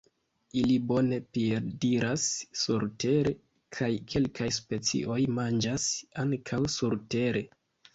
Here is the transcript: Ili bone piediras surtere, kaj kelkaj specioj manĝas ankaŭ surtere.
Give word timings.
Ili 0.61 0.77
bone 0.91 1.19
piediras 1.37 2.25
surtere, 2.63 3.37
kaj 3.79 3.93
kelkaj 4.15 4.51
specioj 4.59 5.23
manĝas 5.41 5.91
ankaŭ 6.27 6.65
surtere. 6.83 7.51